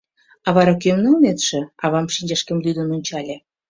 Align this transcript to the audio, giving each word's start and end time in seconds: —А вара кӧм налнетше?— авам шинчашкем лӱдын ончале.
—А 0.47 0.49
вара 0.55 0.73
кӧм 0.81 0.97
налнетше?— 1.05 1.59
авам 1.83 2.07
шинчашкем 2.15 2.57
лӱдын 2.63 2.89
ончале. 2.95 3.35